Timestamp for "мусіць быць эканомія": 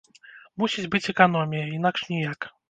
0.63-1.69